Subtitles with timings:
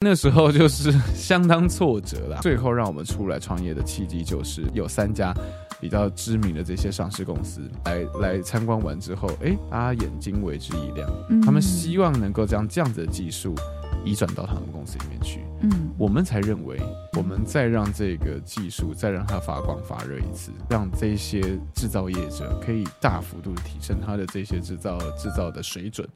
[0.02, 2.38] 那时候就是 相当挫折啦。
[2.40, 5.30] 最后让我们出来创业的契机，就是有三家
[5.78, 11.06] 比较知名的这些上市公司来来参观完之后，哎，大家眼睛为之一亮，
[11.42, 13.54] 他们希望能够将这样子的技术
[14.02, 15.40] 移转到他们公司里面去。
[15.60, 16.80] 嗯，我们才认为，
[17.18, 21.42] 我们再让这个技术再让它发光发热一次，让这些
[21.74, 26.08] 制造业者可以大幅度提升它的这些制造制造的水准。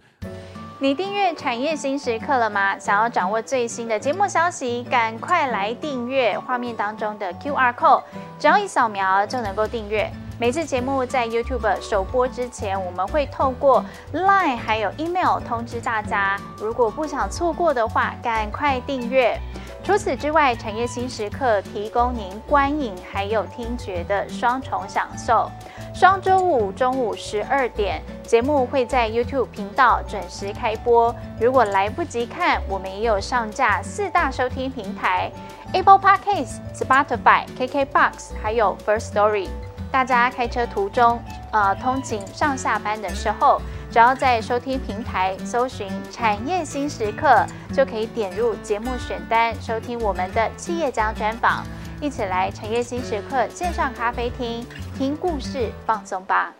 [0.80, 2.76] 你订阅产业新时刻了吗？
[2.80, 8.02] 想要掌握最新的节目消息，赶快来订阅画面当中的 QR code，
[8.40, 10.10] 只要一扫描就能够订阅。
[10.38, 16.36] 每次节目在 YouTube 首播之前，我们会透过 Line 还有 Email 通知大家。
[16.58, 19.38] 如果不想错过的话，赶快订阅。
[19.84, 25.50] 除此之外，产业新时刻提供您观影还有听觉的双重享受。
[25.94, 31.14] 双周五中午十二点，节目会在 YouTube 频道准时开播。
[31.38, 35.30] 如果来不及看，我们也有上架四大收听平台
[35.74, 39.48] ：Apple Podcasts、Spotify、KKBox，还有 First Story。
[39.92, 41.20] 大家开车途中、
[41.52, 43.60] 呃通勤上下班的时候，
[43.94, 51.64] 只要在收听平台搜寻“产业新时刻”，就可以点入节目选单，收听我们的企业家专访。
[52.00, 54.66] 一起来产业新时刻线上咖啡厅，
[54.98, 56.52] 听故事放松吧。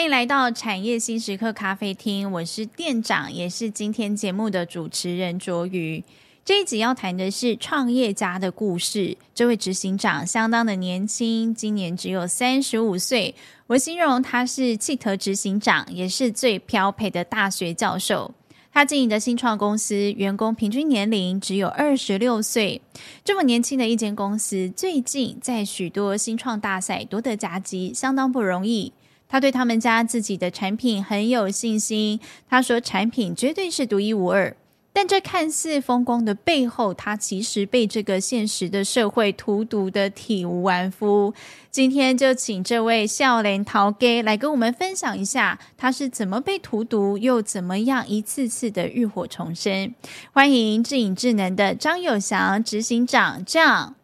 [0.00, 6.02] 欢迎来到产业新时刻咖啡厅，我是店长，也是今天节目的主持人卓瑜。
[6.42, 9.18] 这一集要谈的是创业家的故事。
[9.34, 13.34] 这位执行长相当的年轻，今年只有三十五岁。
[13.66, 18.32] 我形容他是企鹅执行长，也是最漂配的大学教授。
[18.72, 22.80] 他经营的新创公司，员工平均年龄只有二十六岁。
[23.22, 28.94] 这么年轻的一间公司，最近在许多新创大赛夺得佳绩，相当不容易。
[29.30, 32.18] 他对他们家自己的产品很有信心，
[32.48, 34.54] 他说产品绝对是独一无二。
[34.92, 41.32] 但这看似风光的背后，他其实被这个现实的社会荼毒得体无完肤。
[41.70, 49.94] 今天就请这位少年头家来跟我们分享一下，他是怎么被荼毒，又怎么样一次次的浴火重生。
[50.32, 53.94] 欢迎智影智能的张友祥执行长，这样。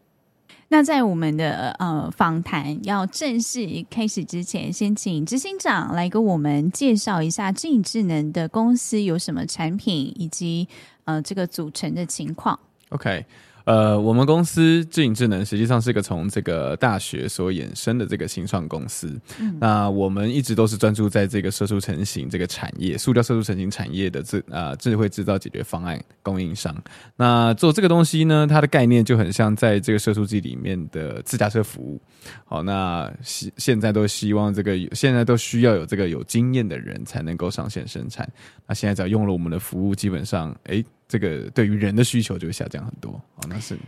[0.68, 10.68] 那在我们的呃访谈要正式开始之前，先请执行长来给我们介绍一下智影智能的公司有什么产品，以及
[11.04, 12.58] 呃这个组成的情况。
[12.88, 13.24] OK。
[13.66, 19.08] 呃，我们公司智影智能实际上是一个从这个大学所衍生的这个新创公司。
[19.40, 26.72] 嗯、那我们一直都是专注在这个射出成型这个产业，塑料射出成型产业的智啊、呃、智慧制造解决方案供应商。
[27.16, 32.00] 那做这个东西呢，它的概念就很像在这个射出机里面的自驾车服务。
[32.44, 38.30] 好，那现现在都希望这个现在都需要有这个有经验的人才能够上线生产。
[38.64, 40.84] 那现在只要用了我们的服务，基本上哎。
[41.08, 43.78] 这个对于人的需求就会下降很多，哦，那是。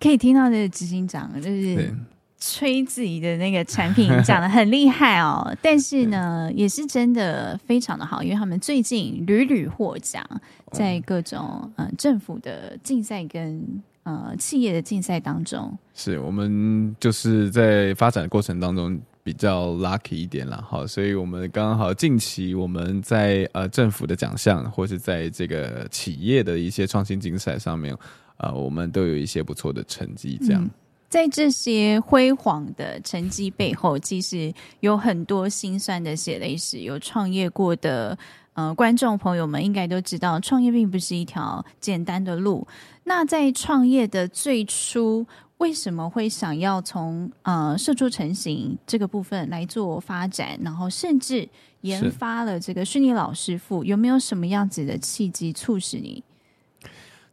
[0.00, 1.92] 可以听到这个执行长就是
[2.38, 10.24] 吹自己的那个产品讲的很厉害哦， 但是呢，也是真的非常的好，因为他们最近屡屡获奖，
[10.70, 19.00] 在各种嗯、呃、政府的竞赛跟呃企业的竞赛当中，是我们就是在发展的过程当中。
[19.28, 27.94] 比较 lucky 一点啦，好，所以我们刚好近期我们在呃政府的奖项，或是在这个企业的一些创新竞赛上面，
[28.38, 30.40] 呃，我们都有一些不错的成绩。
[30.46, 30.70] 这样，嗯，
[31.10, 34.50] 在这些辉煌的成绩背后，其实
[34.80, 36.78] 有很多辛酸的血泪史。
[36.78, 38.16] 有创业过的
[38.54, 42.66] 呃观众朋友们应该都知道，创业并不是一条简单的路。
[43.04, 45.26] 那在创业的最初，
[45.58, 51.48] 为什么会想要从呃射出成型这个部分来做发展，然后甚至
[51.82, 53.84] 研发了这个虚拟老师傅？
[53.84, 56.22] 有没有什么样子的契机促使你？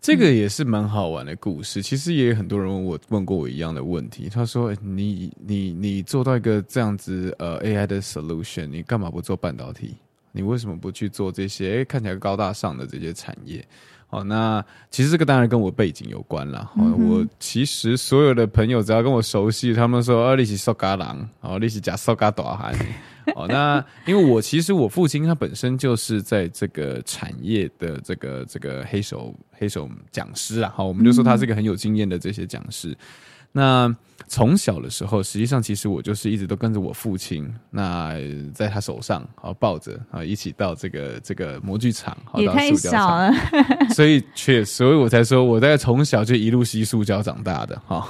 [0.02, 1.82] 这个也是蛮好玩的故事。
[1.82, 4.30] 其实也有很多人问我问过我一样的问题。
[4.30, 9.96] 他说：“你你你做到一个这样子呃 AI 的 solution，你干嘛不做半导体？
[10.32, 13.68] 你为什么不去做这些诶看起来高大上的这些产业？”
[14.16, 16.72] 哦，那其实这个当然跟我背景有关了。
[16.78, 22.74] 哦，我其实所有的朋友只要跟我熟悉，他们说啊，你是塑胶人，哦，你是假塑胶大汉。
[23.36, 30.72] 哦，那因为我其实我父亲他本身就是在这个产业的这个这个黑手黑手讲师啊。
[30.76, 32.96] 好，我们就说他是一个很有经验的这些讲师。
[33.56, 33.96] 那。
[34.28, 38.16] 从小的时候，实际上其实我就是一直都跟着我父亲，那
[38.56, 43.34] 在他手上，好抱着啊，一起到这个这个模具厂，好到塑胶厂，
[43.94, 48.10] 所以确，所以我才说我大概从小就一路吸塑胶长大的哈。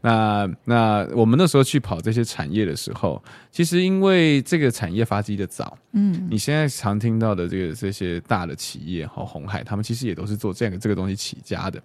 [0.00, 11.78] 那那我们那时候去跑这些产业的时候，其实因为这个产业发迹的早，嗯，你现在常听到的这个这些大的企业哈，红海他们其实也都是做这样的这个东西起家的。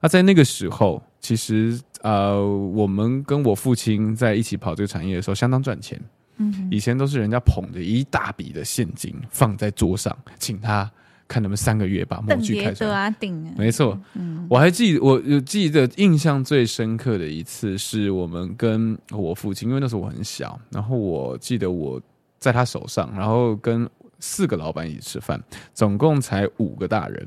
[0.00, 1.80] 那在那个时候，其实。
[2.02, 6.00] 呃，我们跟我父亲在一起跑这个产业的时候，相当赚钱。
[6.36, 10.88] 嗯，以前都是人家捧着一大笔的现金放在桌上，请他
[11.26, 13.08] 看他们三个月把模具开出来。
[13.08, 13.14] 啊，
[13.56, 14.00] 没错。
[14.14, 22.00] 嗯，我还记得，我有记得印象最深刻的一次，是我们跟我父亲，因为那时候我很小，然后我记得我
[22.38, 23.90] 在他手上，然后跟
[24.20, 25.42] 四个老板一起吃饭，
[25.74, 27.26] 总共才五个大人。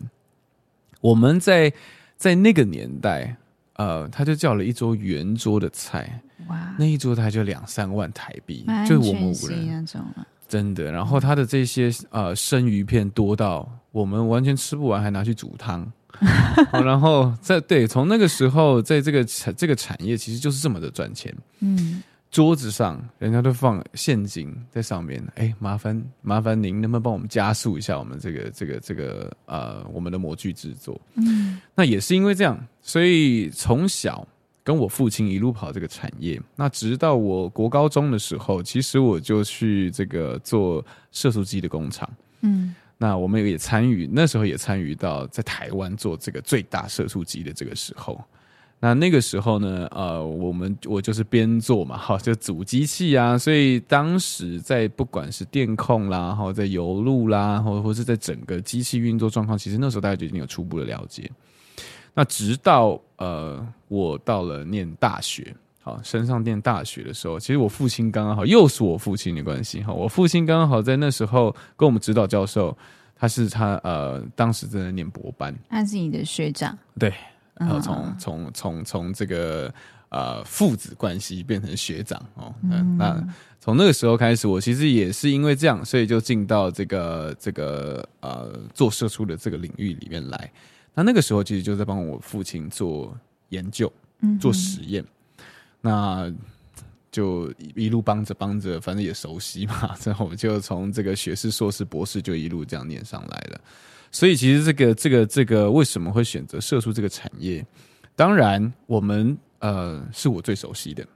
[1.01, 1.73] 我们在
[2.15, 3.35] 在那个年代。
[3.73, 10.91] 呃，他就叫了一桌圆桌的菜，哇，那一桌他就两三万台币，就我们五人那种了，真的。
[10.91, 15.91] 然后他的这些呃生鱼片多到我们完全吃不完，还拿去煮汤。
[16.73, 22.03] 然后在对，从那个时候，在这个产这个产业其实就是这么的赚钱，嗯。
[22.31, 25.21] 桌子上，人家都放现金在上面。
[25.35, 30.99] 哎、欸，麻烦麻烦您能不能帮我们加速一下我们这个这个这个呃我们的模具制作？
[31.15, 34.25] 嗯，那也是因为这样，所以从小
[34.63, 36.41] 跟我父亲一路跑这个产业。
[36.55, 42.09] 那直到我国高中的时候，其实我就去这个做射速机的工厂。
[42.39, 48.23] 嗯，那我们也参与，那时候也参与到在台湾做这个最大射速机的这个时候。
[48.83, 61.29] 那那个时候呢，呃，我们我就是边做嘛， 哈，就组机器啊，所以当时在不管是电控啦，哈，在油路啦，或或是在整个机器运作状况，其实那时候大家就已经有初步的了解。
[62.15, 72.75] 那直到呃，我到了念大学，好，升上念大学的时候，其实我父亲刚刚好，又是我父亲的关系，哈，我父亲刚刚好在那时候跟我们指导教授，
[73.15, 77.13] 他是他呃，当时正在念博班，他是你的学长，对。
[77.61, 79.73] 然后从从从从这个
[80.09, 83.23] 呃父子关系变成学长哦，嗯，那
[83.59, 90.51] 从那个时候开始，我其实也是因为这样，所以就进到这个这个呃做社畜的这个领域里面来。
[90.93, 93.15] 那那个时候其实就在帮我父亲做
[93.49, 93.91] 研究，
[94.39, 95.45] 做实验，嗯、
[95.81, 96.33] 那
[97.11, 103.61] 就一路帮着帮着，反正也熟悉嘛， 然后我就从这个学士、硕士、博士就一路这样念上来了。
[104.11, 107.65] 所以其实这个这个这个为什么会选择射出这个产业？
[108.15, 111.07] 当然，我们呃是我最熟悉的。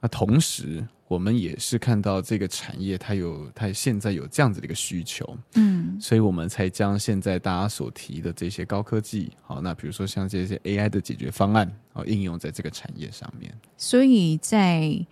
[0.00, 13.52] 那同时，我们也是看到这个产业它有它现在有这样子的一个需求，嗯，所以我们才将现在大家所提的这些高科技，好，那比如说像这些 AI 的解决方案，好，应用在这个产业上面。
[13.78, 15.06] 所以在。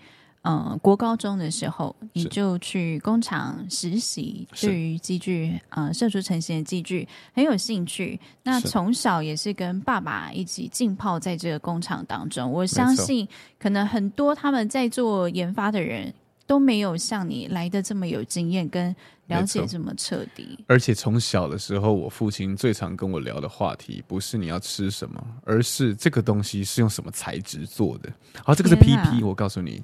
[0.46, 8.20] 嗯，国高中的时候，你就去工厂实习，对于机具，呃，射出成型的机具很有兴趣。
[8.42, 12.50] 那从小也是跟爸爸一起浸泡在这个工厂当中。
[12.50, 13.26] 我相信，
[13.58, 16.12] 可能很多他们在做研发的人
[16.46, 18.94] 都没有像你来的这么有经验，跟
[19.28, 20.62] 了解这么彻底。
[20.66, 28.12] 而且从小的时候，我父亲最常跟我聊的话题，不是你要吃什么，而是这个东西是用什么材质做的。
[28.44, 29.82] 好，这个是 PP，我告诉你。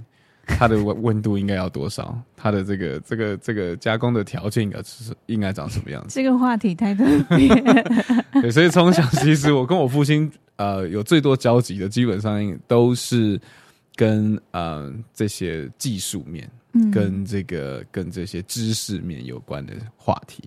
[0.58, 2.16] 它的温温度应该要多少？
[2.36, 6.14] 它的这个这个这个加工的条件应该是应该长什么样子？
[6.14, 7.04] 这个话题太特
[7.36, 7.48] 别。
[8.42, 13.40] 对，所以从小其实我跟我父亲呃有最多交集的，基本上都是
[13.94, 20.44] 跟呃这些技术面、嗯、跟这个跟这些知识面有关的话题。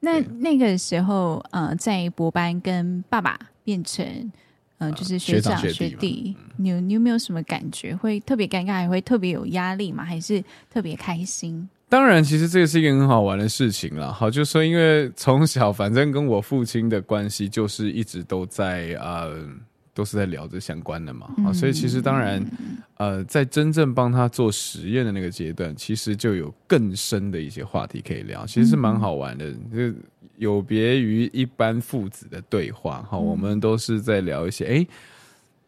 [0.00, 4.30] 那那个时候呃，在博班跟爸爸变成。
[4.78, 7.94] 嗯，就是学长学弟，你有你有没有什么感觉？
[7.94, 10.04] 会特别尴尬，还会特别有压力吗？
[10.04, 11.68] 还是特别开心？
[11.88, 14.12] 当然，其实这个是一个很好玩的事情啦。
[14.12, 19.42] 好，就说因为从小反正跟我父亲的关系就是一直都在呃，
[19.94, 21.26] 都是在聊着相关的嘛。
[21.42, 22.44] 好、嗯，所以其实当然
[22.98, 29.50] 呃，在真正帮他做实验的那个阶段，其实就有更深的一些话题可以聊，其实是蛮好玩的。
[29.74, 29.92] 就
[30.38, 34.88] 有别于一般父子的对话，哈，我们都是在聊一些，哎、欸，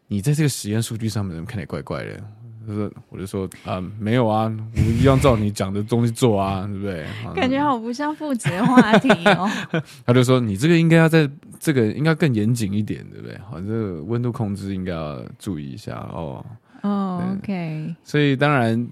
[0.07, 2.23] 你在这个实验数据上面怎么看起来怪怪的？
[2.67, 7.05] 就是我就说，啊，没有啊，我一样照你讲的东西做啊， 对不对？
[7.35, 9.49] 感觉好不像父子的话题哦。
[10.05, 13.37] 他就说，你这个应该要在这个应该更严谨一点，对不对？
[13.39, 16.45] 好，这个温度控制应该要注意一下哦。
[16.83, 17.95] 哦，OK。
[18.03, 18.87] 所以当然。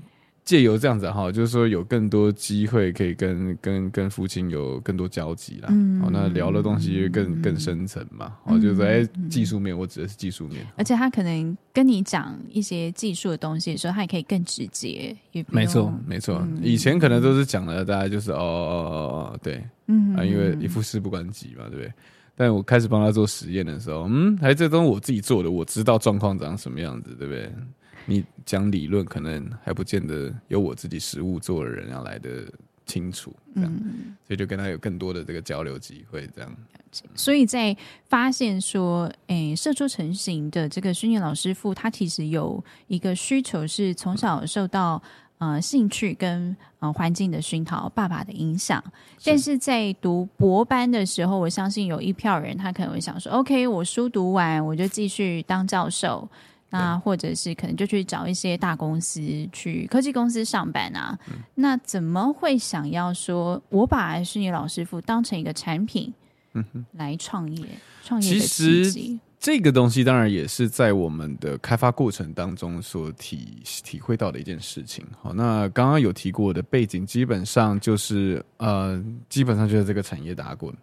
[0.49, 5.67] 借由这样子哈，就是说有更多机会可以跟跟跟父亲有更多交集啦。
[5.69, 8.35] 嗯，好，那聊的东西更更深层嘛。
[8.43, 10.65] 好，就是说哎，技术面，我指的是技术面。
[10.75, 15.15] 而且他可能跟你讲一些技术的东西的时候，他也可以更直接。
[15.49, 16.43] 没错，没错。
[16.63, 18.97] 以前可能都是讲的，大家就是哦哦哦
[19.31, 21.93] 哦，对，嗯啊，因为一副事不关己嘛，对不对？
[22.35, 27.53] 但我开始帮他做实验的时候，嗯，还这东西我自己做的，我知道状况长什么样子，对不对？
[28.09, 32.51] 你讲理论，可能还不见得有我自己实务做的人要来的
[32.85, 36.51] 清楚，这样，嗯、所以就跟他有更多的这个交流机会，这样。
[37.13, 44.99] 所以在发现说，诶，射出成型的这个训练老师傅，他其实有一个需求，是从小受到
[45.37, 48.83] 呃兴趣跟呃环境的熏陶，爸爸的影响。
[49.23, 56.27] 但是在读博班的时候，我相信有一票人，他可能会想说，OK，我书读完，我就继续当教授。
[56.69, 59.21] 那或者是可能就去找一些大公司，
[59.51, 61.17] 去科技公司上班啊。
[61.27, 66.13] 嗯、那怎么会想要说我把虚拟老师傅当成一个产品，
[66.93, 67.65] 来创业？
[68.03, 68.39] 创、嗯、业？
[68.39, 75.05] 其实这个东西当然也是在我们的开发过程当中所体体会到的一件事情。
[75.21, 80.73] 好，那刚刚有提过的背景，基本上就是呃，基本上就是这个产业打滚。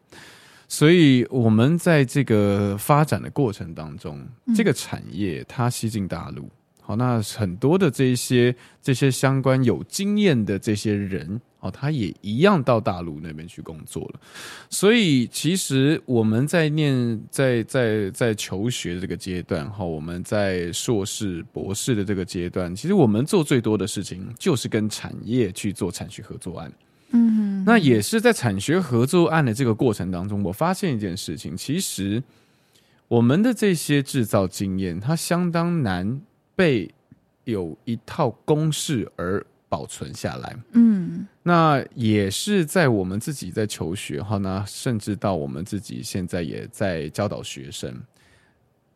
[0.69, 6.51] 所以，我们在这个发展的过程当中，嗯、这个产业它吸进大陆，
[6.83, 14.21] 好，那很多的这些这些相关有经验的这些人，哦，他也一样到大陆那边去工作了。
[14.69, 26.73] 所以，其实我们在念在在在求学的这个阶段，哈，我们在硕士、博士的这个阶段，其实我们做最多的事情就是跟产业去做产学合作案。
[27.67, 32.23] 嗯，那也是在产学合作案的这个过程当中，我发现一件事情，其实
[33.09, 36.21] 我们的这些制造经验，它相当难
[36.55, 36.89] 被
[37.45, 40.57] 有一套公式而保存下来。
[40.73, 47.93] 嗯，那也是在我们自己在求学哈，那甚至到我们自己现在也在教导学生。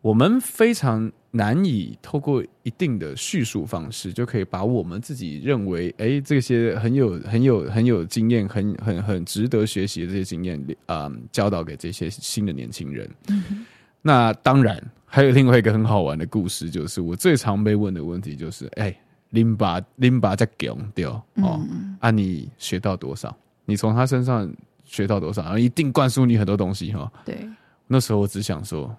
[0.00, 13.09] 我们非常难以透过一定的叙述方式，就可以把我们自己认为，哎，这些很有、很有、很有经验、很、很、很值得学习的这些经验，啊、呃，教导给这些新的年轻人。
[13.29, 13.65] 嗯、
[14.03, 18.93] 那当然，还有另外一个很好玩的故事，就是我最常被问的问题，就是，哎，
[19.29, 23.37] 林巴，林巴在讲掉哦，嗯、啊，你学到多少？
[23.67, 24.53] 你从他身上
[24.85, 25.43] 学到多少？
[25.43, 27.03] 然后一定灌输你很多东西哈。
[27.03, 27.49] 哦、对，
[27.87, 28.93] 那时候我只想说。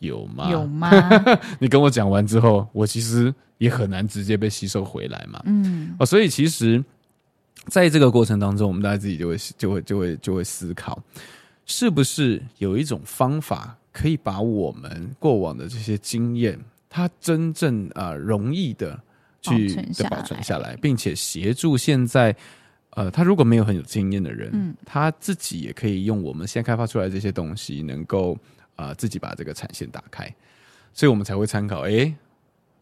[0.00, 0.50] 有吗？
[0.50, 0.90] 有吗？
[1.60, 5.40] 你跟我讲完之后，我其实也很难直接被吸收回来嘛。
[5.44, 6.82] 嗯，哦，所以其实
[7.66, 11.00] 在这个过程当中，我们大家自己就会就会就会就会思考，
[11.66, 18.98] 是不是有一种方法可以把我们过往的这些经验，它真正啊、呃、容易的
[19.42, 22.34] 去的保存下来，并且协助现在
[22.90, 28.38] 呃他如果没有很有经验的人，嗯，他自己也可以用我们现在开发出来的这些东西，能够。
[28.80, 30.34] 啊、呃，自己把这个产线打开，
[30.94, 31.82] 所以我们才会参考。
[31.82, 32.12] 哎，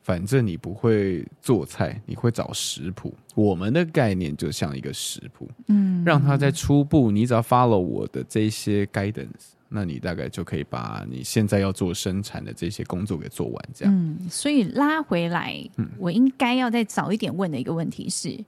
[0.03, 3.13] 反正你不会做菜，你会找食谱。
[3.35, 13.69] 我们的概念就像一个食谱，嗯，让他在初步，你只要 follow 我的这些 guidance，那你大概就可以把你现在要做生产的这些工作给做完。
[13.75, 15.63] 这样，嗯，所以拉回来，
[15.99, 18.45] 我应该要再早一点问的一个问题是：嗯、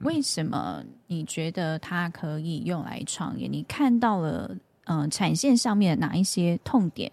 [0.00, 3.46] 为什么你觉得它可以用来创业？
[3.46, 4.56] 你看到了？
[4.84, 7.10] 嗯、呃，产线上面哪一些痛点？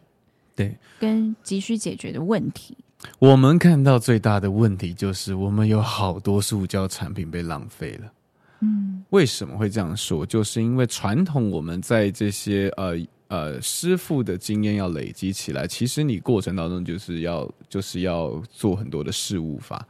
[0.56, 2.78] 对，跟急需解决的问题。
[3.18, 8.12] 我们看到最大的问题就是，我们有好多塑胶产品被浪费了。
[8.60, 10.26] 嗯，为什么会这样说？
[10.26, 12.98] 就是因为传统我们在这些呃
[13.30, 19.88] 呃师傅的经验要累积起来，其实你过程当中就是要就是要做很多的事务法。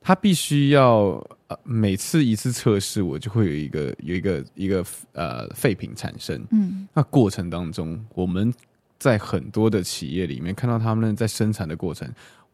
[0.00, 6.40] 他必须要呃每次一次测试，我就会有一个有一个一个呃废品产生。
[6.52, 8.54] 嗯，那过程当中，我们
[9.00, 12.08] 在很多的企业里面看到他们在生产的过程，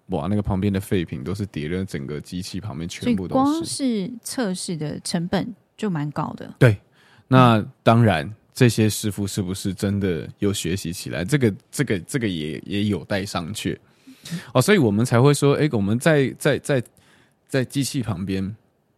[0.06, 3.34] 哇，那个旁边的废品都是叠了整个机器旁边全部都是。
[3.34, 6.54] 光是测试的成本就蛮高的。
[6.58, 6.78] 对，
[7.28, 11.22] 那当然这些师傅是不是真的有学习起来？
[11.22, 13.76] 这个这个这个也也有待商榷。
[14.54, 16.80] 哦，所以我们才会说，哎，我们在在在。
[16.80, 16.86] 在
[17.48, 18.56] 在机器旁边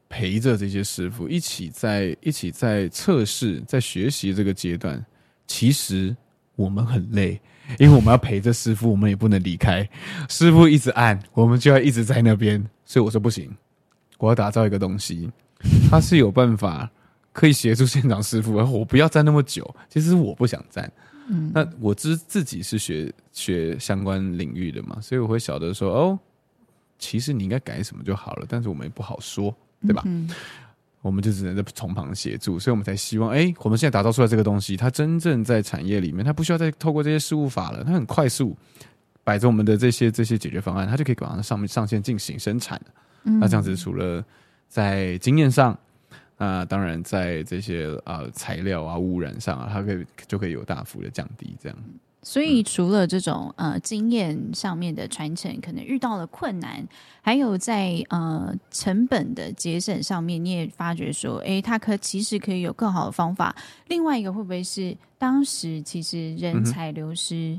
[0.09, 5.05] 陪着这些师傅一起在一起在测试在学习这个阶段，
[5.47, 6.17] 其实
[6.57, 7.41] 我们很累，
[7.79, 9.89] 因为我们要陪着师傅，我们也不能离开。
[10.29, 12.65] 师傅一直按，我们就要一直在那边。
[12.85, 13.55] 所以我说不行，
[14.19, 15.31] 我要打造一个东西，
[15.91, 16.91] 它是有办法
[17.33, 19.75] 可以协助现场师傅，我不要站那么久。
[19.91, 20.91] 其实我不想站，
[21.29, 26.19] 嗯，那我知自己是学学相关领域的嘛，所以我会晓得说哦。
[26.99, 29.55] 其实你应该改什么就好了，但是我们也不好说。
[29.87, 30.03] 对吧？
[30.07, 30.29] 嗯、
[31.03, 38.57] 我们就只能在从旁协助，所以我们才希望，哎，我们现在打造出来这个东西，它真正在产业里面，它不需要再透过这些事务法了，它很快速
[39.23, 42.81] 摆着我们的这些这些解决方案，它就可以往上面上线进行生产。
[43.25, 44.25] 嗯、那这样子，除了
[44.69, 45.79] 在经验上，
[46.37, 51.79] 啊，当然在这些呃材料啊污染上啊，它可以就可以有大幅的降低，这样。
[52.21, 56.87] 所以，除了这种呃经验上面的传承，可能遇到了困难，
[57.23, 63.55] 还有在呃成本的节省上面，你也发觉说，哎，它可其实可以有更好的方法。
[63.87, 67.59] 另外一个会不会是当时其实人才流失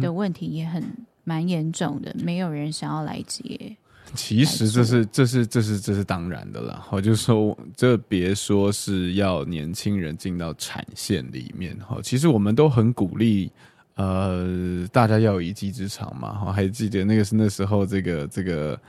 [0.00, 0.82] 的问题也很
[1.22, 3.76] 蛮严重的，没有人想要来接？
[4.14, 6.80] 其实这是这是这是这是当然的了。
[6.80, 13.52] 好就说，这别说是要年轻人进到产线里面哈，其实我们都很鼓励。
[13.98, 18.80] 呃，大家要有一技之长嘛，哈，还记得那个是那时候这个这个，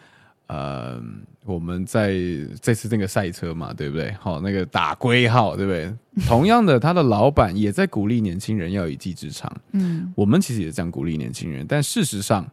[0.46, 1.01] 呃，
[1.46, 2.13] 我们在
[2.62, 4.12] 这次那个赛车嘛，对不对？
[4.20, 5.92] 好，那个打龟号，对不对？
[6.28, 9.51] 同样的，他的老板也在鼓励年轻人要有一技之长。
[9.72, 12.48] 嗯，我们其实也这样鼓励年轻人，但事实上，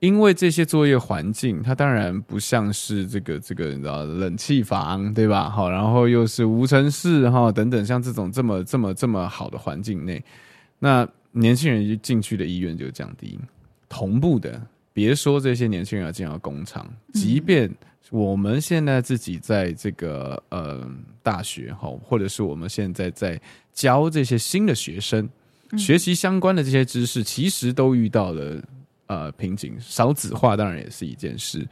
[0.00, 5.50] 因为这些作业环境，它当然不像是这个这个你知道冷气房，对吧？
[5.50, 10.24] 好，然后又是无尘室哈等等，像这种这么这么这么好的环境内，
[10.78, 11.06] 那。
[11.38, 13.38] 年轻人进去的意愿就降低，
[13.88, 14.60] 同步的，
[14.92, 17.70] 别说这些年轻人要进到工厂，即便
[18.10, 20.90] 我们现在自己在这个呃
[21.22, 23.40] 大学哈，或者是我们现在在
[23.72, 25.28] 教这些新的学生
[25.76, 28.62] 学习相关的这些知识，其实都遇到了
[29.06, 31.66] 呃瓶颈，少子化当然也是一件事。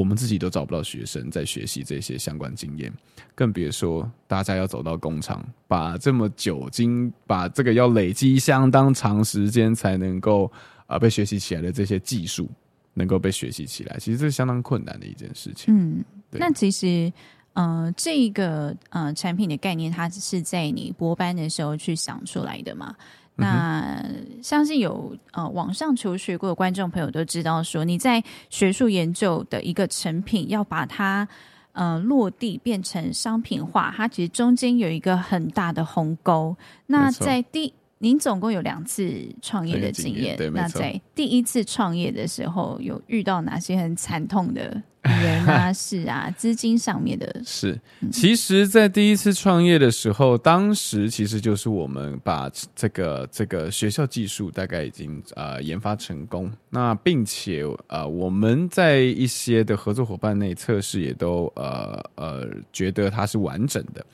[0.00, 2.90] 我们自己都找不到学生在学习这些相关经验，
[3.34, 10.46] 更别说大家要走到工厂，把这么久经，把这个要累积相当长时间才能够
[10.86, 12.48] 啊、呃、被学习起来的这些技术，
[12.94, 15.74] 能够被学习起来，其实这是相当困难的一件事情。
[15.76, 17.12] 嗯，对那其实
[17.52, 22.96] 呃，这个呃产品的概念，它是在你博班的时候去想出来的嘛？
[23.40, 24.04] 那
[24.42, 31.26] 相信有呃网上求学过的观众朋友都知道，说你在学术研究的一个成品，要把它
[31.72, 36.56] 呃落地变成商品化，它其实中间有一个很大的鸿沟。
[36.86, 44.82] 那在第您总共有两次创业的经验，对，那在第一次创业的时候，有遇到哪些很惨痛的？
[45.02, 47.78] 人啊，事啊，资金上面的是。
[48.12, 64.04] 其实，在第一次创业的时候，当时其实就是我们把这个这个学校技术大概已经呃研发成功，那并且呃我们在一些的合作伙伴内测试也都呃呃觉得它是完整的，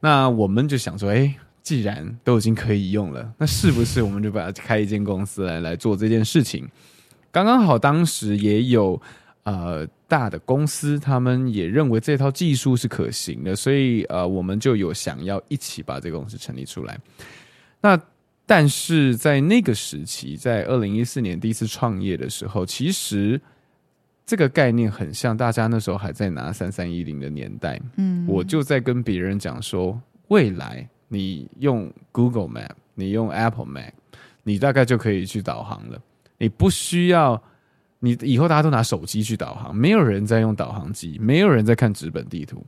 [0.00, 6.68] 那我们就想说，哎，既然都已经可以用了，那是不是我们就把它开一间公司来来做这件事情？
[7.30, 9.00] 刚刚好，当时也有。
[9.42, 16.96] 呃，大的公司他们也认为这套技术是可行的，所以呃，我们就有想要一起把这个公司成立出来。
[17.80, 17.98] 那
[18.44, 23.40] 但是在那个时期，在二零一四年第一次创业的时候，其实
[24.26, 27.80] 这个概念很像大家那时候还在拿三三一零的年代。
[27.96, 33.90] 嗯，我就在跟别人讲说，未来你用 Google Map，你用 Apple Map，
[34.44, 36.00] 你大概就可以去导航了，
[36.38, 37.42] 你不需要。
[38.02, 42.64] 你以后大家都拿手机去导航，没有人在用导航机，没有人在看纸本地图。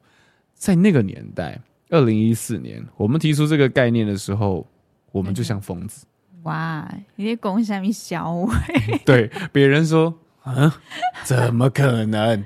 [0.54, 4.66] 在那个年代，二零一四年，我们提出这个概念的时候，
[5.10, 6.04] 我们就像疯子。
[6.42, 8.52] 哇，你在讲什么小伟？
[9.06, 10.12] 对，别人说，
[10.44, 10.70] 嗯，
[11.24, 12.44] 怎么可能？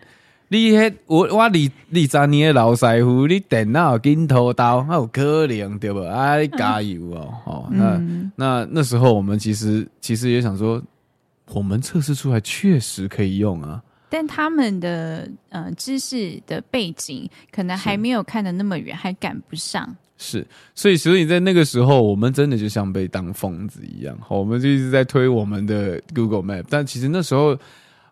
[0.49, 6.01] 你迄我我二二十年的老师傅，你电脑镜头刀，还有可能对不？
[6.01, 7.35] 哎、啊，加油哦！
[7.45, 8.01] 哦，那
[8.37, 10.83] 那那时候我们其实其实也想说。
[11.53, 13.81] 我们测试出来确实可以用啊，
[14.11, 19.97] 但他们的呃知识的背景可能还没有看得那么远，还赶不上。
[20.19, 26.65] 是，所以所以在那个时候，我们真的就像被当疯子一样，我们就一直在推我们的 Google Map。
[26.69, 27.57] 但其实那时候，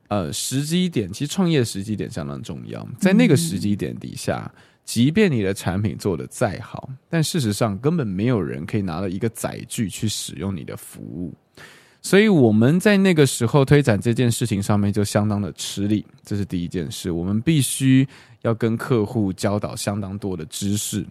[0.09, 11.35] 呃，时机点其实创业时机点相当重要，在那个时机点底下，嗯、即便你的产品做得再好，但事实上根本没有人可以拿到一个载具去使用你的服务。
[12.03, 17.11] 所以我们在那个时候推展这件事情上面就相当的吃力，这是第一件事。
[17.11, 18.07] 我们必须
[18.43, 21.03] 要跟客户教导相当多的知识，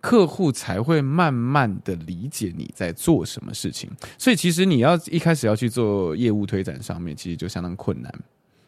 [0.00, 3.90] 客户才会慢慢的理解你在做什么事情。
[4.16, 8.12] 所以其实你要一开始要去做业务推展上面，其实就相当困难。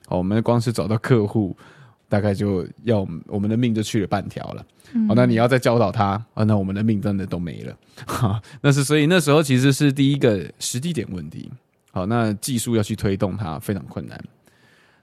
[0.08, 1.56] 哦，我们光是找到客户。
[2.10, 11.48] 大概就要我们的命就去了半条了，嗯、哦，那你要再教导他啊，那我们的命真的都没了，哈， 那是所以那时候其实是第一个时机点问题，
[11.92, 14.20] 好，那技术要去推动它非常困难，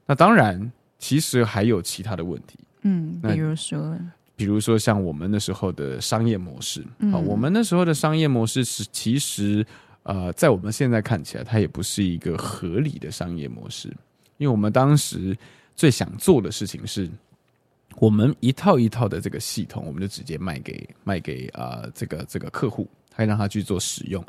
[0.05, 3.97] 那当然其实还有其他的问题，嗯，比如说，
[4.37, 9.65] 比如说像我们那时候的商业模式，啊、嗯，我们那时候的商业模式是其实
[10.03, 13.89] 呃，在我们现在看起来，它也不是一个合理的商业模式，
[14.37, 15.35] 因为我们当时
[15.75, 17.09] 最想做的事情是，
[17.97, 22.87] 我们一套一套的这个系统，我们就直接卖给卖给啊、呃、这个这个客户。
[23.19, 24.23] 还让他去做使用，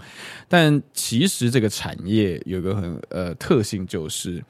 [0.48, 4.42] 但其实这个产业有个很呃特性，就是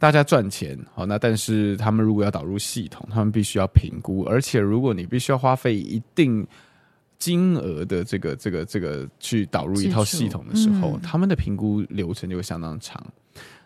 [0.00, 6.44] 大家赚钱好，那但是他们如果要导入系统，他们必须要评估，而且如果你必须要花费一定
[7.18, 13.00] 金额的这个这个这个去导入一套系统的时候，嗯、他们的评估流程就会相当长。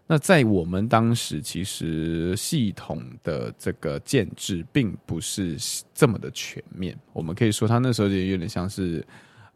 [0.07, 5.57] 那在我们当时，其实系统的这个建制并不是
[5.95, 9.03] 这么的全面，我们可以说，他那时候就有点像是。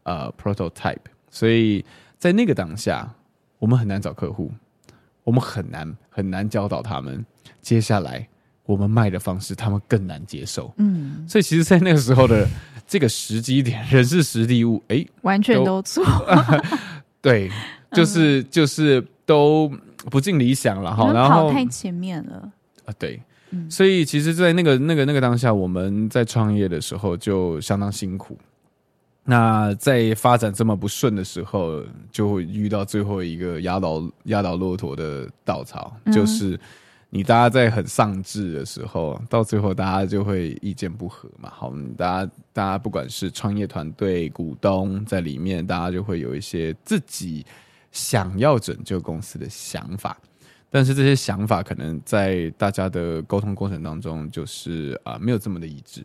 [0.03, 0.97] 呃、uh，prototype，
[1.29, 1.85] 所以
[2.17, 3.13] 在那个当下，
[3.59, 4.49] 我们很难找客户，
[5.29, 7.23] 我们很难很难教导他们。
[7.61, 8.27] 接下来
[8.65, 10.73] 我们卖的方式，他们更难接受。
[10.77, 12.47] 嗯，所以其实，在那个时候的
[12.87, 16.03] 这个时机点，人是实地物，哎，完全都错。
[17.21, 17.47] 对，
[17.91, 19.71] 就是就是都
[20.09, 21.13] 不尽理想了哈。
[21.13, 22.51] 然后太前面了
[22.85, 28.35] 啊，对，嗯、所以其实，在那个那个那个当下，我们在创业的时候就相当辛苦。
[29.29, 36.59] 那在发展这么不顺的时候，就会遇到最后一个压倒压倒骆驼的稻草，嗯，就是
[37.11, 41.47] 你大家在很丧志的时候，到最后大家就会意见不合嘛。
[41.53, 47.45] 好，大家大家不管是创业团队、股东在里面，大家就会有一些自己
[47.91, 50.17] 想要拯救公司的想法，
[50.71, 56.03] 但是这些想法可能在大家的沟通过程当中，就是啊，没有这么的一致。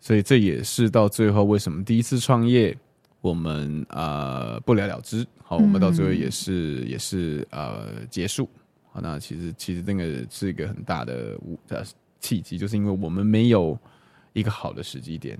[0.00, 2.76] 所以这也是到最后为什么第一次创业
[3.20, 8.48] 我们呃不了了之，好，我们到最后也是、嗯、也是呃结束。
[8.92, 11.36] 好，那其实其实这个是一个很大的
[11.68, 11.82] 呃
[12.20, 13.76] 契机，就是因为我们没有
[14.32, 15.36] 一个好的时机点。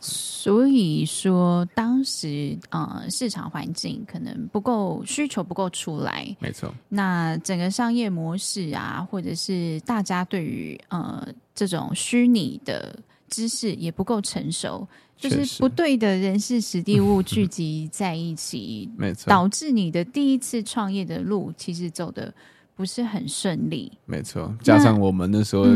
[0.00, 6.74] 所以说当时呃市场环境可能不够，需求不够出来，没错。
[6.88, 12.98] 那整个商业模式啊，或者是大家对于呃这种虚拟的。
[13.28, 14.86] 知识也不够成熟，
[15.16, 22.32] 就是不对的人事实地物聚 集在一起， 没错，导致你的第一次创业的路其实走的
[22.74, 23.90] 不是很顺利。
[24.06, 25.66] 没错，加上我们那时候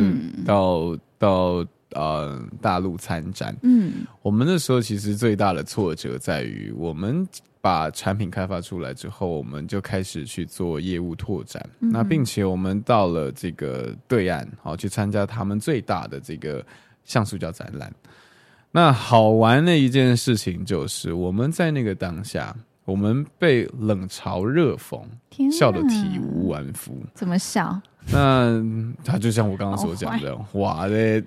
[0.45, 7.27] 到、嗯、到呃大陆参展，嗯，我们那时候其实最大的挫折在于，我们
[7.61, 16.65] 把产品开发出来之后，我们就开始去做业务拓展，嗯、那并且我们到了这个对岸，好去参加他们最大的这个。
[17.05, 17.93] 像素胶展览，
[18.71, 25.01] 那好玩的一件事情就是我们在那个当下，我们被冷嘲热讽，
[25.51, 26.97] 笑得体无完肤。
[27.15, 27.81] 怎么笑？
[28.11, 28.61] 那
[29.05, 31.23] 他就像我刚刚所讲的， 哇嘞！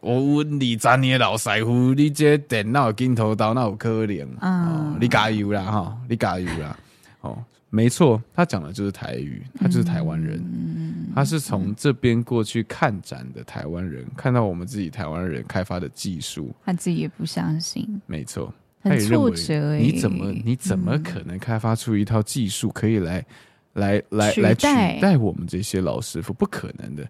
[0.00, 4.28] 我问你，咱你老师傅，你这电脑镜头刀那有可能？
[4.40, 5.96] 嗯，哦、你加油啦哈！
[6.08, 6.78] 你加油啦！
[7.22, 7.36] 哦。
[7.72, 18.02] 没错，他讲的就是台语，他就是台湾人，嗯、他是从这边过去看展的台湾人，看到我们自己台湾人开发的技术，他自己也不相信。
[18.06, 18.52] 没错，
[18.82, 19.76] 很挫折。
[19.76, 23.24] 你怎么你怎么可能开发出一套技术可以来、嗯、
[23.74, 24.62] 来来来取
[25.00, 26.32] 代我们这些老师傅？
[26.32, 27.08] 不可能的。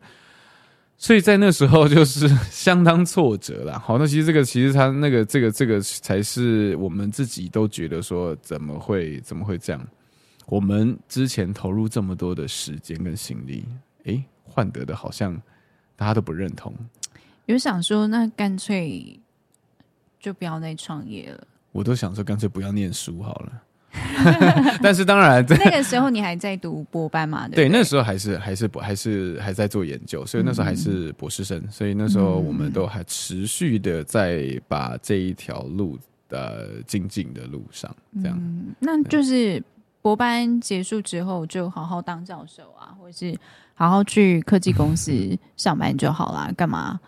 [0.98, 3.78] 所以在那时候就是 相当挫折啦。
[3.78, 9.82] 好，那其实这个其实他那个这个这个才是我们自己都觉得说怎么会怎么会这样。
[10.50, 13.64] 我们之前投入这么多的时间跟心力，
[14.04, 15.40] 诶，换得的好像
[15.94, 16.74] 大家都不认同。
[17.46, 19.18] 有想说，那干脆
[20.18, 21.46] 就不要再创业了。
[21.70, 23.62] 我都想说，干脆不要念书好了。
[24.82, 27.46] 但是当然，那个时候你还在读博班嘛？
[27.46, 35.96] 对，对，对，那时候还是还是还是还在做研究，所以那时候还是博士生，嗯、所以那时候我们都还持续的在把这一条路
[36.28, 38.36] 的精进的路上，这样。
[38.36, 39.62] 嗯、那就是。
[40.02, 43.36] 博班结束之后，就好好当教授啊，或者是
[43.74, 45.12] 好好去科技公司
[45.56, 46.50] 上班就好啦。
[46.56, 46.98] 干嘛？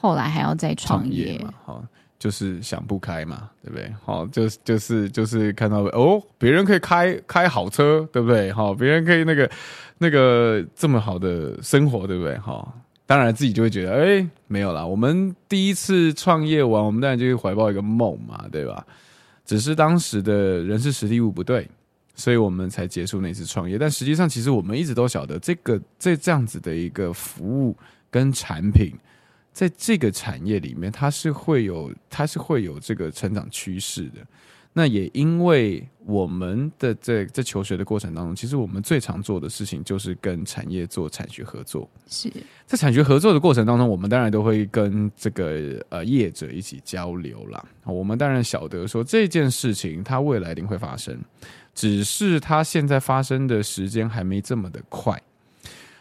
[0.00, 1.52] 后来还要再创业，嘛？
[1.64, 1.84] 好，
[2.18, 3.92] 就是想不开嘛，对不对？
[4.04, 8.52] 好，就是就是就是看到哦，别人可以开开好车，对不对？
[8.52, 9.50] 好，别人可以那个
[9.98, 12.36] 那个这么好的生活，对不对？
[12.38, 12.72] 好，
[13.06, 14.84] 当然自己就会觉得，哎，没有啦。
[14.84, 18.84] 我们第一次创业完，我们当然就会怀抱一个梦嘛，对吧？
[19.44, 21.68] 只是当时的人事实力物不对。
[22.16, 27.76] 所以我们才结束那次创业，但实际上，其实我们一直都晓得，这个这这样子的一个服务
[28.10, 28.92] 跟产品，
[29.52, 34.26] 在这个产业里面，它是会有它是会有这个成长趋势的。
[34.78, 41.88] 那也因为我们的在在求学的过程当中，其实我们最常做的事情就是跟产业做产学合作。
[42.08, 42.30] 是
[42.66, 47.64] 在产学合作的过程当中，我们当然都会跟这个呃业者一起交流啦。
[47.84, 51.18] 我们当然晓得说这件事情它未来一定会发生，
[51.74, 55.18] 只是它现在发生的时间还没这么的快。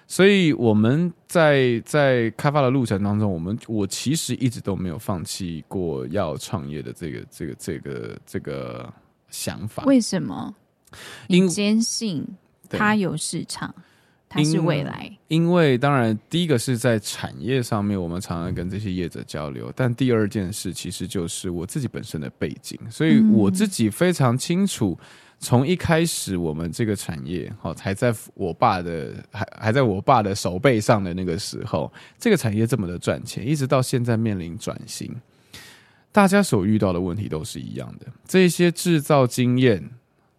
[0.07, 8.93] 所以我们在在开发的路程当中，我们我其实一直都没有放弃过要创业的这个这个这个这个
[9.29, 9.83] 想法。
[9.85, 10.53] 为什么？
[11.27, 12.23] 因坚信
[12.69, 13.73] 它有市场，
[14.29, 15.11] 它是未来。
[15.27, 19.73] 因，因为当然，第一个是在产业上面，我们常常跟这些业者交流。
[19.75, 24.97] 但第二件事，其实就是我自己本身的背景，所以我自己非常清楚。
[25.45, 35.15] 从一开始，我们这个产业哦，还在我爸的还还在我爸的手背上的那个时候，这个产业这么的赚钱，一直到现在面临转型，
[36.11, 38.07] 大家所遇到的问题都是一样的。
[38.27, 39.87] 这些制造经验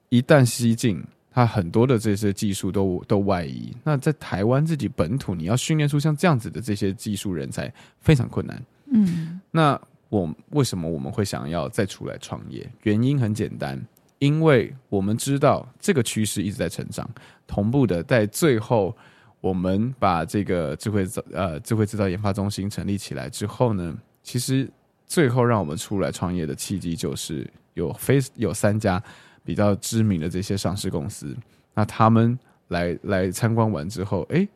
[0.08, 3.72] 一旦西进，它很多的这些技术都都外移。
[3.84, 8.60] 那在台湾自己本土，你要训练出像这样子的这些技术人才，非常困难。
[8.90, 12.68] 嗯，那我为什么我们会想要再出来创业？
[12.82, 13.80] 原因很简单。
[14.18, 17.08] 因为我们知道这个趋势一直在成长，
[17.46, 18.96] 同步的在最后，
[19.42, 24.68] 我们把这个智慧呃智慧制造研发中心成立起来之后呢，其实
[25.06, 29.02] 最后让我们出来创业的契机就是有非有三家
[29.44, 31.36] 比较知名的这些上市公司，
[31.74, 34.48] 那他们来来参观完之后，诶，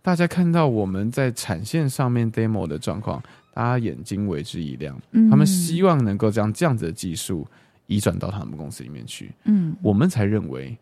[0.00, 3.20] 大家看到我们在产线上面 demo 的状况，
[3.52, 4.96] 大家眼睛为之一亮，
[5.28, 7.44] 他们希望能够将这样子的技术。
[7.88, 10.78] 移转到他们公司里面去，嗯，我们才认为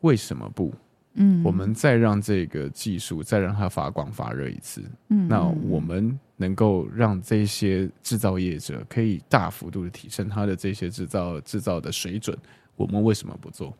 [0.00, 0.74] 为什么不？
[1.14, 12.34] 嗯，我们再让这个技术再让它发光发热一次，嗯，那我们能够让这些制造业者可以大幅度的提升他的这些制造制造的水准，
[12.76, 13.76] 我们为什么不做？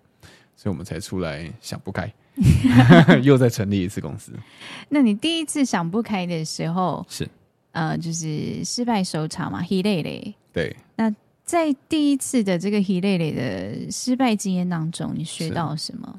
[0.55, 2.13] 所以我们才出来想不开，
[3.25, 4.31] 又再成立一次公司。
[4.91, 7.27] 那你第一次想不开的时候是
[7.71, 9.65] 呃，就是失败收场嘛？
[9.67, 11.11] 一类类，对，那。
[11.53, 16.19] 在第一次的这个 h e l e 的失败经验当中，你学到了什么？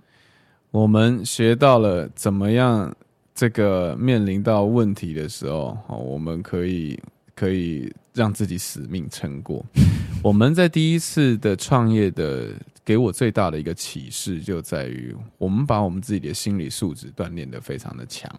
[0.69, 2.96] 我们学到了怎么样
[3.34, 7.00] 这个面临到问题的时候，我们可以
[7.34, 9.65] 可以让自己死命撑过。
[10.22, 12.50] 我们在第一次的创业的
[12.86, 18.32] 给我最大的一个启示，就在于我们把我们自己的心理素质锻炼得非常的强。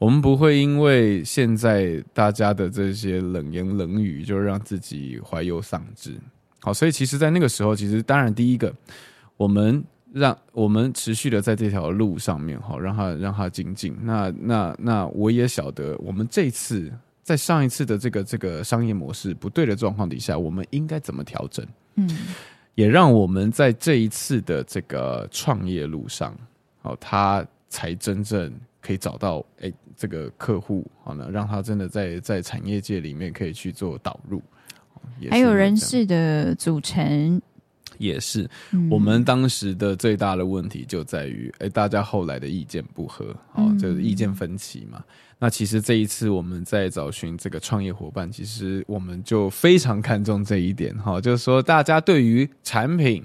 [0.00, 6.18] 我们不会因为现在大家的这些冷言冷语，就让自己怀忧丧志。
[6.58, 8.74] 好，所以其实，在那个时候，其实当然第一个，
[9.36, 13.94] 我们让我们持续的在这条路上面，哈，让它让它精进。
[14.00, 16.90] 那那那，我也晓得，我们这次
[17.22, 21.62] 在上一次的这个这个商业模式不对的状况底下，我们应该怎么调整？
[21.96, 22.08] 嗯，
[22.74, 26.34] 也让我们在这一次的这个创业路上，
[26.80, 28.50] 好，他才真正。
[28.80, 34.42] 可以找到哎、欸，这个客户好呢，让他真的在在产业界里面可以去做导入，
[35.30, 37.40] 还有人事的组成
[37.98, 38.48] 也是。
[38.90, 45.04] 我们当时的最大的问题就在于，哎、欸，大家后来的意见不合，哦，就是意见分歧嘛。
[45.38, 53.22] 那其实这一次我们在找寻这个创业伙伴，其实我们就非常看重这一点哈，就是说大家对于产品、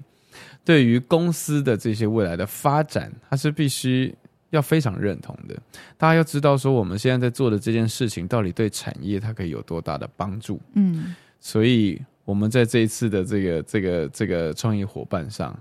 [0.66, 4.14] 对于公司的这些未来的发展，它是必须。
[4.56, 5.56] 要非常认同的，
[5.98, 10.60] 大家要知道说我们现在在做的这件事情到底对产业它可以有多大的帮助。
[10.74, 15.58] 嗯，所以我们在这一次的这个这个这个创业伙伴上，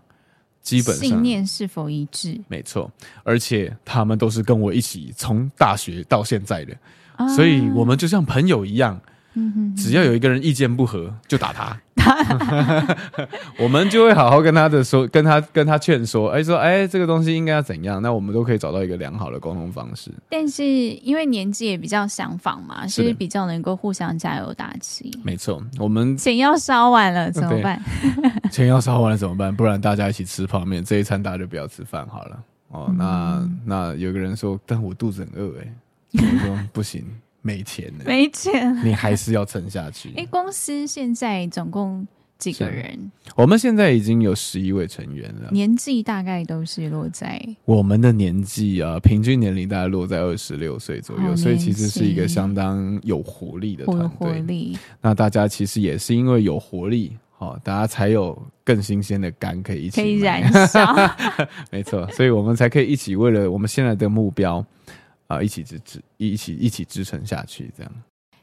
[0.62, 2.40] 基本上信念是否一致？
[2.48, 2.90] 没错，
[3.22, 6.76] 而且他们都是跟我一起从大学到现在的，
[7.34, 9.00] 所以我们就像朋友一样。
[9.36, 11.76] 嗯哼只要有一个人意见不合，就打他。
[13.58, 18.00] 我们就会好好跟他的说，跟他跟他劝说，哎，说哎，这个东西应该要怎样？
[18.02, 20.10] 那我们都可以找到一个良好的沟通方式。
[20.30, 25.10] 但是因为年纪也比较相仿嘛，是比较能够互相加油打气。
[25.22, 27.80] 没错，我们钱要烧完了怎么办？
[28.50, 29.54] 钱要烧完了怎么办？
[29.54, 32.38] 不然大家一起吃泡面，这一餐大家就不要吃饭好了。
[32.68, 35.72] 哦，那、嗯、那有个人说，但我肚子很饿哎，
[36.14, 37.04] 我说 不行。
[37.46, 40.10] 没钱了，没钱， 你还是要撑下去。
[40.16, 43.12] 哎，公司现在总共几个人？
[43.36, 54.08] 我们现在已经有十一位成员了，年纪大概都是落在我们的年纪啊，平均年龄大概落在二十六岁左右，所以其实是一个相当有活力的团队。
[54.08, 54.78] 活力。
[55.02, 60.96] 那大家其实也是因为有活力，好，大家才有更新鲜的肝可以一起可以燃烧。
[61.70, 64.64] 没错，所以我们才可以一起为了我们现在的目标。
[65.26, 67.92] 啊，一起支持，一起一起支撑下去，这样。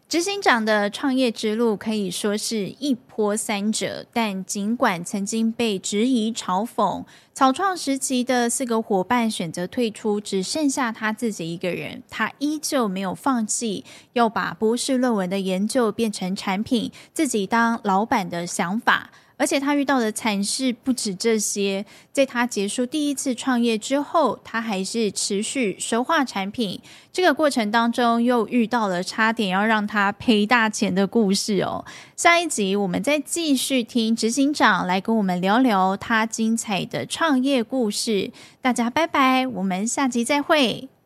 [0.09, 19.11] 执行长的创业之路可以说是一波三折，但尽管曾经被质疑嘲讽，草创时期的四个伙伴选择退出，只剩下他自己一个人，他依旧没有放弃，要把博士论文的研究变成产品，自己当老板的想法。
[19.41, 26.80] 而且他遇到的惨事不止这些，在他结束第一次创业之后，他还是持续熟化产品。
[27.12, 31.84] 这个过程当中，又遇到了差点要让他赔大钱的故事哦。
[32.15, 38.32] 下一集我们再继续听执行长来跟我们聊聊他精彩的创业故事。
[38.62, 41.00] 大家拜拜，我们下集再会。